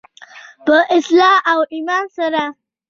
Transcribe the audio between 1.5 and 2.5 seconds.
او ایمان سره.